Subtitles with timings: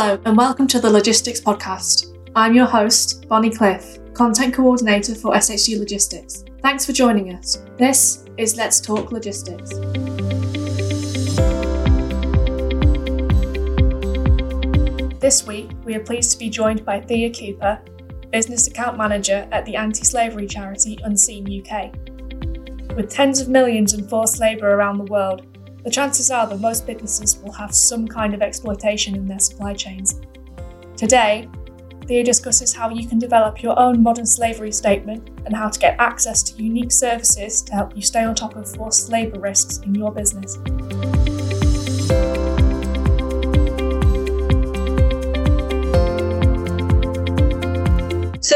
[0.00, 2.16] Hello, and welcome to the Logistics Podcast.
[2.36, 6.44] I'm your host, Bonnie Cliff, Content Coordinator for SHD Logistics.
[6.62, 7.64] Thanks for joining us.
[7.78, 9.70] This is Let's Talk Logistics.
[15.18, 17.80] This week, we are pleased to be joined by Thea Cooper,
[18.30, 21.92] Business Account Manager at the anti slavery charity Unseen UK.
[22.94, 26.86] With tens of millions in forced labour around the world, the chances are that most
[26.86, 30.20] businesses will have some kind of exploitation in their supply chains.
[30.96, 31.48] Today,
[32.06, 35.96] Thea discusses how you can develop your own modern slavery statement and how to get
[35.98, 39.94] access to unique services to help you stay on top of forced labour risks in
[39.94, 40.56] your business.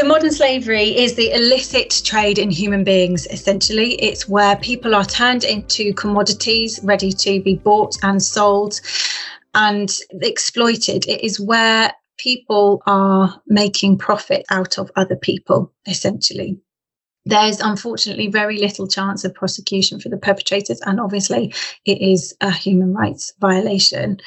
[0.05, 3.93] Modern slavery is the illicit trade in human beings, essentially.
[3.95, 8.79] It's where people are turned into commodities ready to be bought and sold
[9.53, 9.89] and
[10.21, 11.07] exploited.
[11.07, 16.59] It is where people are making profit out of other people, essentially.
[17.25, 21.53] There's unfortunately very little chance of prosecution for the perpetrators, and obviously,
[21.85, 24.19] it is a human rights violation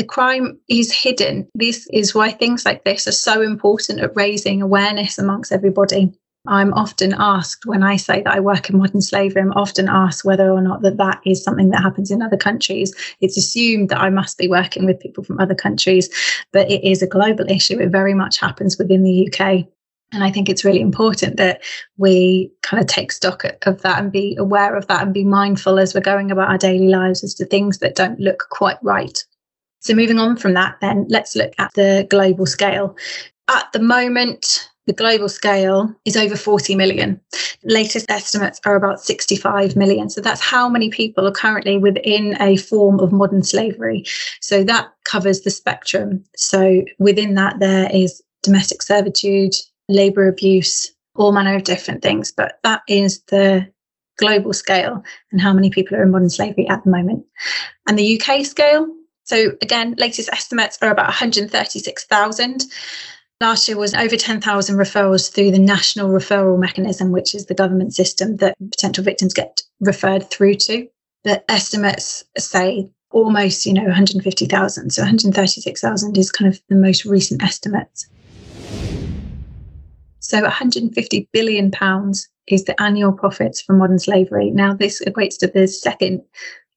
[0.00, 1.46] the crime is hidden.
[1.54, 6.10] This is why things like this are so important at raising awareness amongst everybody.
[6.46, 10.24] I'm often asked when I say that I work in modern slavery, I'm often asked
[10.24, 12.94] whether or not that that is something that happens in other countries.
[13.20, 16.08] It's assumed that I must be working with people from other countries,
[16.50, 17.78] but it is a global issue.
[17.78, 19.66] It very much happens within the UK.
[20.12, 21.60] And I think it's really important that
[21.98, 25.78] we kind of take stock of that and be aware of that and be mindful
[25.78, 29.22] as we're going about our daily lives as to things that don't look quite right.
[29.80, 32.96] So, moving on from that, then let's look at the global scale.
[33.48, 37.20] At the moment, the global scale is over 40 million.
[37.62, 40.10] Latest estimates are about 65 million.
[40.10, 44.04] So that's how many people are currently within a form of modern slavery.
[44.40, 46.24] So that covers the spectrum.
[46.34, 49.54] So within that, there is domestic servitude,
[49.88, 52.32] labor abuse, all manner of different things.
[52.32, 53.70] But that is the
[54.18, 57.24] global scale and how many people are in modern slavery at the moment.
[57.86, 58.88] And the UK scale,
[59.30, 62.64] so again, latest estimates are about 136,000.
[63.40, 67.94] Last year was over 10,000 referrals through the National Referral Mechanism, which is the government
[67.94, 70.88] system that potential victims get referred through to.
[71.22, 74.90] The estimates say almost, you know, 150,000.
[74.90, 78.08] So 136,000 is kind of the most recent estimates.
[80.18, 84.50] So 150 billion pounds is the annual profits from modern slavery.
[84.50, 86.22] Now this equates to the second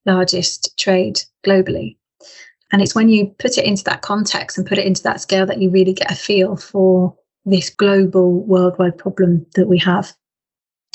[0.05, 1.97] largest trade globally.
[2.73, 5.45] And it's when you put it into that context and put it into that scale
[5.45, 10.11] that you really get a feel for this global worldwide problem that we have.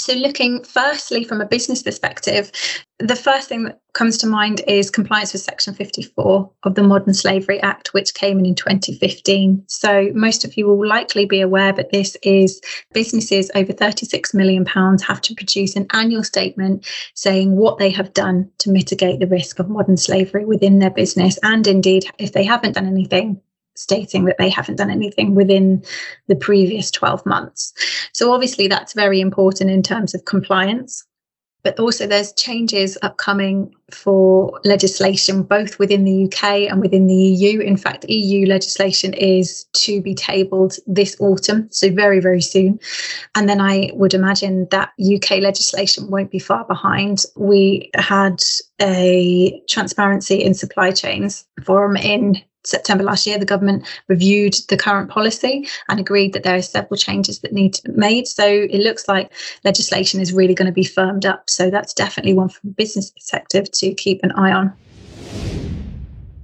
[0.00, 2.52] So, looking firstly from a business perspective,
[3.00, 7.14] the first thing that comes to mind is compliance with Section 54 of the Modern
[7.14, 9.64] Slavery Act, which came in in 2015.
[9.66, 12.60] So, most of you will likely be aware, but this is
[12.92, 18.48] businesses over £36 million have to produce an annual statement saying what they have done
[18.58, 21.38] to mitigate the risk of modern slavery within their business.
[21.42, 23.40] And indeed, if they haven't done anything,
[23.78, 25.84] stating that they haven't done anything within
[26.26, 27.72] the previous 12 months.
[28.12, 31.04] So, obviously, that's very important in terms of compliance.
[31.64, 37.60] But also, there's changes upcoming for legislation both within the UK and within the EU.
[37.60, 42.78] In fact, EU legislation is to be tabled this autumn, so very, very soon.
[43.34, 47.24] And then I would imagine that UK legislation won't be far behind.
[47.36, 48.42] We had
[48.80, 55.10] a transparency in supply chains forum in September last year, the government reviewed the current
[55.10, 58.28] policy and agreed that there are several changes that need to be made.
[58.28, 59.32] So it looks like
[59.64, 61.48] legislation is really going to be firmed up.
[61.48, 64.72] So that's definitely one from a business perspective to keep an eye on.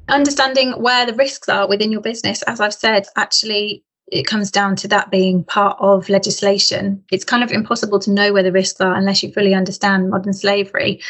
[0.08, 4.76] Understanding where the risks are within your business, as I've said, actually it comes down
[4.76, 7.02] to that being part of legislation.
[7.10, 10.34] It's kind of impossible to know where the risks are unless you fully understand modern
[10.34, 11.00] slavery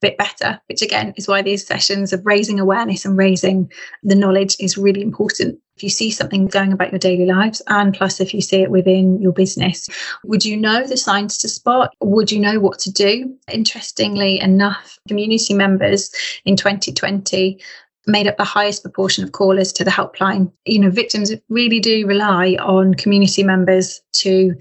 [0.00, 3.70] bit better, which again is why these sessions of raising awareness and raising
[4.02, 5.58] the knowledge is really important.
[5.76, 8.70] If you see something going about your daily lives, and plus if you see it
[8.70, 9.88] within your business,
[10.24, 11.94] would you know the signs to spot?
[12.00, 13.36] Would you know what to do?
[13.52, 16.10] Interestingly enough, community members
[16.44, 17.60] in 2020
[18.06, 20.50] made up the highest proportion of callers to the helpline.
[20.64, 24.56] You know, victims really do rely on community members to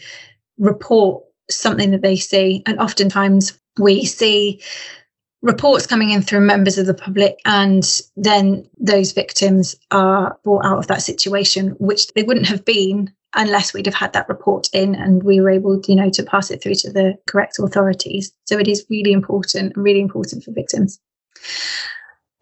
[0.59, 2.61] report something that they see.
[2.65, 4.61] And oftentimes we see
[5.47, 10.77] reports coming in through members of the public and then those victims are brought out
[10.77, 14.93] of that situation which they wouldn't have been unless we'd have had that report in
[14.93, 18.57] and we were able you know to pass it through to the correct authorities so
[18.57, 20.99] it is really important really important for victims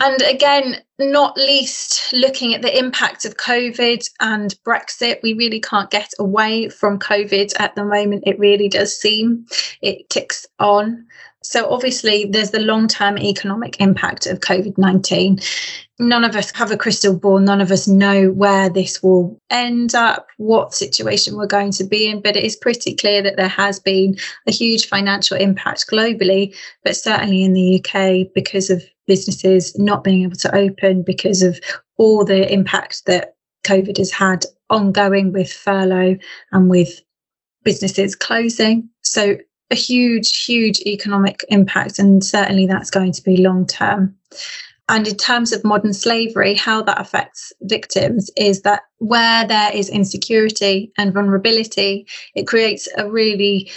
[0.02, 5.90] And again, not least looking at the impact of COVID and Brexit, we really can't
[5.90, 8.26] get away from COVID at the moment.
[8.28, 9.46] It really does seem
[9.82, 11.06] it ticks on.
[11.48, 15.40] So, obviously, there's the long term economic impact of COVID 19.
[16.00, 17.40] None of us have a crystal ball.
[17.40, 22.08] None of us know where this will end up, what situation we're going to be
[22.08, 22.22] in.
[22.22, 26.96] But it is pretty clear that there has been a huge financial impact globally, but
[26.96, 31.60] certainly in the UK because of businesses not being able to open because of
[31.98, 36.18] all the impact that COVID has had ongoing with furlough
[36.52, 37.02] and with
[37.64, 38.90] businesses closing.
[39.04, 39.38] So,
[39.72, 44.16] a huge, huge economic impact, and certainly that's going to be long term.
[44.88, 49.90] And in terms of modern slavery, how that affects victims is that where there is
[49.90, 53.72] insecurity and vulnerability, it creates a really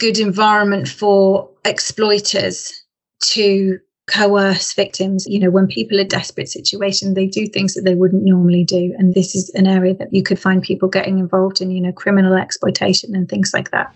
[0.00, 2.72] good environment for exploiters
[3.20, 3.78] to
[4.08, 5.26] coerce victims.
[5.28, 8.94] You know, when people are desperate situation, they do things that they wouldn't normally do.
[8.96, 11.92] And this is an area that you could find people getting involved in, you know,
[11.92, 13.94] criminal exploitation and things like that.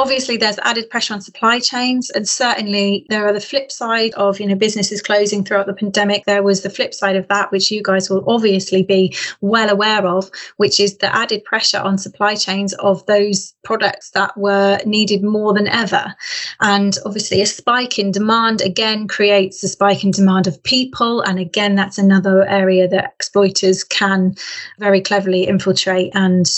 [0.00, 4.40] Obviously, there's added pressure on supply chains, and certainly there are the flip side of
[4.40, 6.24] you know businesses closing throughout the pandemic.
[6.24, 10.06] There was the flip side of that, which you guys will obviously be well aware
[10.06, 15.22] of, which is the added pressure on supply chains of those products that were needed
[15.22, 16.14] more than ever.
[16.60, 21.38] And obviously, a spike in demand again creates a spike in demand of people, and
[21.38, 24.34] again, that's another area that exploiters can
[24.78, 26.50] very cleverly infiltrate and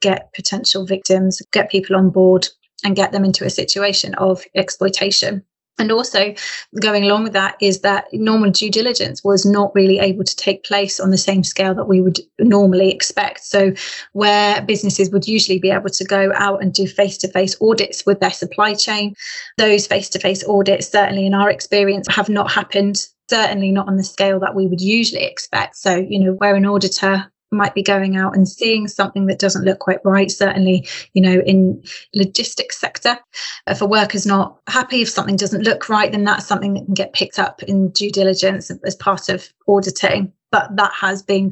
[0.00, 2.48] get potential victims, get people on board
[2.84, 5.44] and get them into a situation of exploitation.
[5.78, 6.34] And also,
[6.80, 10.64] going along with that is that normal due diligence was not really able to take
[10.64, 13.44] place on the same scale that we would normally expect.
[13.44, 13.74] So,
[14.12, 18.06] where businesses would usually be able to go out and do face to face audits
[18.06, 19.14] with their supply chain,
[19.58, 23.06] those face to face audits, certainly in our experience, have not happened.
[23.28, 25.76] Certainly not on the scale that we would usually expect.
[25.76, 29.64] So, you know, where an auditor might be going out and seeing something that doesn't
[29.64, 31.82] look quite right certainly you know in
[32.14, 33.18] logistics sector.
[33.66, 36.94] If a worker's not happy if something doesn't look right then that's something that can
[36.94, 40.32] get picked up in due diligence as part of auditing.
[40.52, 41.50] But that has been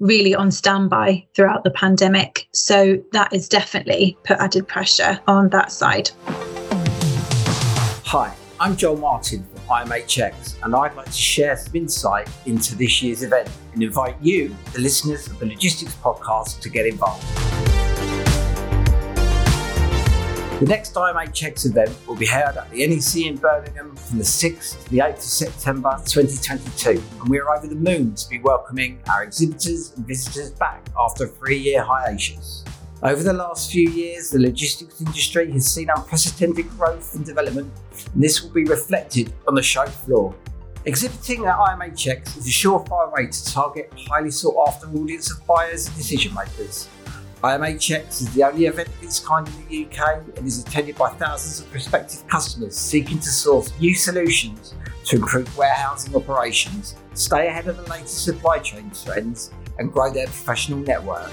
[0.00, 2.46] really on standby throughout the pandemic.
[2.52, 6.10] So that is definitely put added pressure on that side.
[8.04, 8.34] Hi
[8.64, 13.22] i'm joel martin from IMHX, and I'd like to share some insight into this year's
[13.22, 17.22] event and invite you, the listeners of the Logistics Podcast, to get involved.
[20.60, 24.82] The next IMHX event will be held at the NEC in Birmingham from the 6th
[24.84, 29.24] to the 8th of September 2022, and we're over the moon to be welcoming our
[29.24, 32.64] exhibitors and visitors back after a three year hiatus.
[33.04, 37.70] Over the last few years, the logistics industry has seen unprecedented growth and development,
[38.14, 40.34] and this will be reflected on the show floor.
[40.86, 45.46] Exhibiting at IMHX is a surefire way to target a highly sought after audience of
[45.46, 46.88] buyers and decision makers.
[47.42, 51.10] IMHX is the only event of its kind in the UK and is attended by
[51.10, 54.72] thousands of prospective customers seeking to source new solutions
[55.04, 60.24] to improve warehousing operations, stay ahead of the latest supply chain trends, and grow their
[60.24, 61.30] professional network.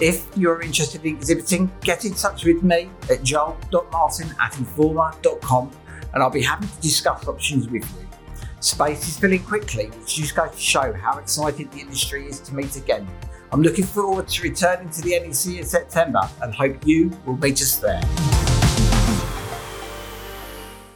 [0.00, 5.70] If you're interested in exhibiting, get in touch with me at joel.martin at informa.com
[6.14, 8.08] and I'll be happy to discuss options with you.
[8.60, 12.54] Space is filling quickly, which just goes to show how excited the industry is to
[12.54, 13.06] meet again.
[13.52, 17.60] I'm looking forward to returning to the NEC in September and hope you will meet
[17.60, 18.00] us there.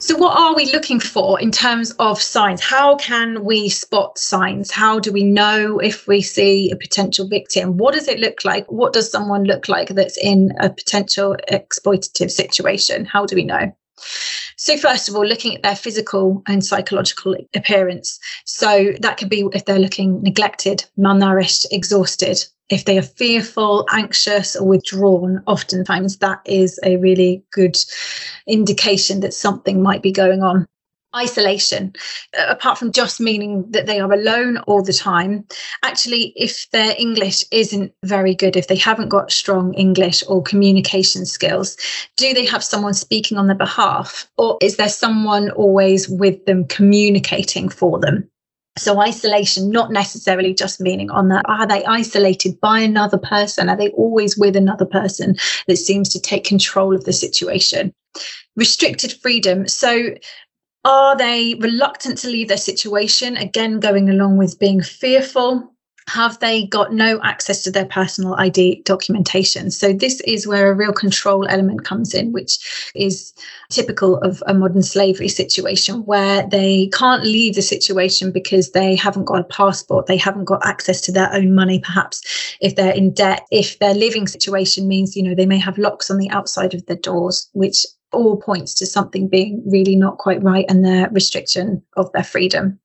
[0.06, 2.60] So, what are we looking for in terms of signs?
[2.60, 4.70] How can we spot signs?
[4.70, 7.78] How do we know if we see a potential victim?
[7.78, 8.70] What does it look like?
[8.70, 13.06] What does someone look like that's in a potential exploitative situation?
[13.06, 13.74] How do we know?
[14.58, 18.20] So, first of all, looking at their physical and psychological appearance.
[18.44, 24.56] So, that could be if they're looking neglected, malnourished, exhausted, if they are fearful, anxious,
[24.56, 27.76] or withdrawn, oftentimes that is a really good
[28.46, 30.66] indication that something might be going on.
[31.14, 31.92] Isolation,
[32.36, 35.46] uh, apart from just meaning that they are alone all the time,
[35.84, 41.24] actually, if their English isn't very good, if they haven't got strong English or communication
[41.24, 41.76] skills,
[42.16, 44.28] do they have someone speaking on their behalf?
[44.38, 48.28] Or is there someone always with them communicating for them?
[48.76, 51.44] So isolation, not necessarily just meaning on that.
[51.46, 53.68] Are they isolated by another person?
[53.68, 55.36] Are they always with another person
[55.68, 57.94] that seems to take control of the situation?
[58.56, 59.68] Restricted freedom.
[59.68, 60.14] So
[60.84, 63.36] are they reluctant to leave their situation?
[63.36, 65.73] Again, going along with being fearful.
[66.08, 69.70] Have they got no access to their personal ID documentation?
[69.70, 73.32] So, this is where a real control element comes in, which is
[73.70, 79.24] typical of a modern slavery situation where they can't leave the situation because they haven't
[79.24, 83.12] got a passport, they haven't got access to their own money, perhaps if they're in
[83.12, 86.74] debt, if their living situation means, you know, they may have locks on the outside
[86.74, 91.08] of their doors, which all points to something being really not quite right and their
[91.10, 92.78] restriction of their freedom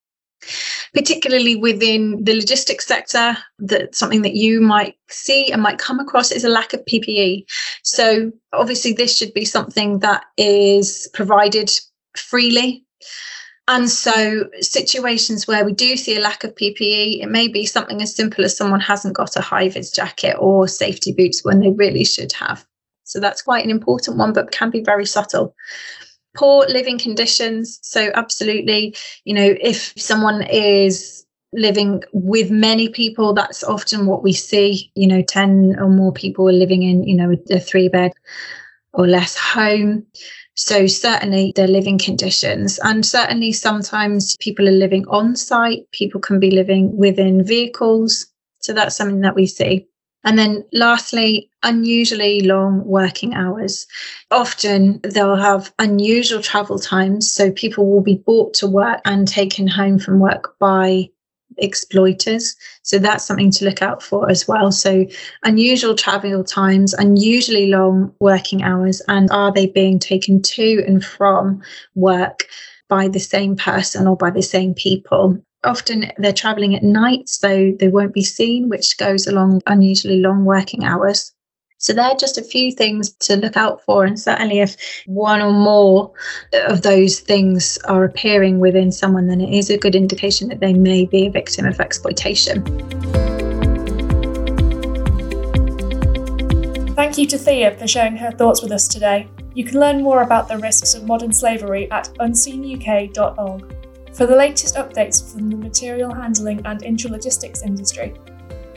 [0.93, 6.31] particularly within the logistics sector that something that you might see and might come across
[6.31, 7.45] is a lack of ppe
[7.83, 11.71] so obviously this should be something that is provided
[12.17, 12.85] freely.
[13.67, 18.01] And so, situations where we do see a lack of PPE, it may be something
[18.01, 21.69] as simple as someone hasn't got a high vis jacket or safety boots when they
[21.69, 22.65] really should have.
[23.03, 25.55] So, that's quite an important one, but can be very subtle
[26.35, 27.79] poor living conditions.
[27.81, 28.95] So, absolutely,
[29.25, 34.91] you know, if someone is living with many people, that's often what we see.
[34.95, 38.11] You know, 10 or more people are living in, you know, a three bed
[38.93, 40.05] or less home.
[40.55, 46.39] So, certainly the living conditions, and certainly sometimes people are living on site, people can
[46.39, 48.25] be living within vehicles.
[48.59, 49.87] So, that's something that we see.
[50.23, 53.87] And then lastly, unusually long working hours.
[54.31, 57.31] Often they'll have unusual travel times.
[57.31, 61.09] So people will be brought to work and taken home from work by
[61.57, 62.55] exploiters.
[62.83, 64.71] So that's something to look out for as well.
[64.71, 65.05] So
[65.43, 71.61] unusual travel times, unusually long working hours, and are they being taken to and from
[71.95, 72.45] work
[72.87, 75.41] by the same person or by the same people?
[75.63, 80.45] Often they're traveling at night, so they won't be seen, which goes along unusually long
[80.45, 81.33] working hours.
[81.81, 84.03] So they're just a few things to look out for.
[84.03, 84.75] And certainly, if
[85.05, 86.11] one or more
[86.67, 90.73] of those things are appearing within someone, then it is a good indication that they
[90.73, 92.65] may be a victim of exploitation.
[96.95, 99.29] Thank you to Thea for sharing her thoughts with us today.
[99.53, 103.78] You can learn more about the risks of modern slavery at unseenuk.org.
[104.19, 108.13] For the latest updates from the material handling and intralogistics industry,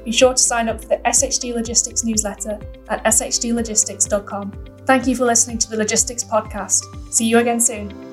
[0.05, 4.53] be sure to sign up for the SHD Logistics newsletter at shdlogistics.com.
[4.87, 6.85] Thank you for listening to the Logistics Podcast.
[7.13, 8.12] See you again soon.